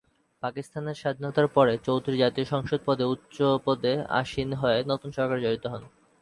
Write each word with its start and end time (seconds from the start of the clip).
পাকিস্তানের 0.43 0.99
স্বাধীনতার 1.01 1.47
পরে 1.47 1.73
চৌধুরী 1.87 2.17
জাতীয় 2.17 2.47
সংসদে 2.53 3.05
উচ্চ 3.05 3.35
পদে 3.65 3.93
আসীন 4.19 4.49
হয়ে 4.53 4.79
নতুন 4.91 5.09
সরকারে 5.11 5.43
জড়িত 5.45 5.65
হন। 5.67 5.83